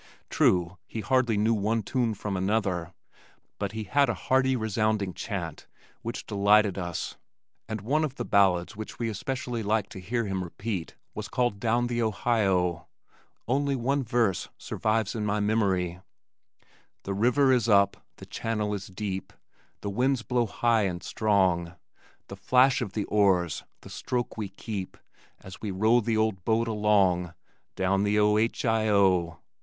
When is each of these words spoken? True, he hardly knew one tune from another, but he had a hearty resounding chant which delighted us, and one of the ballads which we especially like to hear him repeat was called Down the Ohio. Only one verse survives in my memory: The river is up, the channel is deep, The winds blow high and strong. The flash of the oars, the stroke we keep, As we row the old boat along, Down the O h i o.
True, 0.31 0.79
he 0.87 1.01
hardly 1.01 1.37
knew 1.37 1.53
one 1.53 1.83
tune 1.83 2.15
from 2.15 2.35
another, 2.35 2.91
but 3.59 3.73
he 3.73 3.83
had 3.83 4.09
a 4.09 4.15
hearty 4.15 4.55
resounding 4.55 5.13
chant 5.13 5.67
which 6.01 6.25
delighted 6.25 6.75
us, 6.75 7.17
and 7.69 7.81
one 7.81 8.03
of 8.03 8.15
the 8.15 8.25
ballads 8.25 8.75
which 8.75 8.97
we 8.97 9.09
especially 9.09 9.61
like 9.61 9.89
to 9.89 9.99
hear 9.99 10.25
him 10.25 10.43
repeat 10.43 10.95
was 11.13 11.27
called 11.27 11.59
Down 11.59 11.85
the 11.85 12.01
Ohio. 12.01 12.87
Only 13.47 13.75
one 13.75 14.01
verse 14.01 14.49
survives 14.57 15.13
in 15.13 15.23
my 15.23 15.39
memory: 15.39 15.99
The 17.03 17.13
river 17.13 17.51
is 17.51 17.69
up, 17.69 18.03
the 18.15 18.25
channel 18.25 18.73
is 18.73 18.87
deep, 18.87 19.31
The 19.81 19.91
winds 19.91 20.23
blow 20.23 20.47
high 20.47 20.85
and 20.87 21.03
strong. 21.03 21.75
The 22.27 22.35
flash 22.35 22.81
of 22.81 22.93
the 22.93 23.05
oars, 23.05 23.63
the 23.81 23.89
stroke 23.91 24.35
we 24.35 24.49
keep, 24.49 24.97
As 25.41 25.61
we 25.61 25.69
row 25.69 25.99
the 26.01 26.17
old 26.17 26.43
boat 26.43 26.67
along, 26.67 27.35
Down 27.75 28.01
the 28.01 28.17
O 28.17 28.39
h 28.39 28.65
i 28.65 28.89
o. 28.89 29.37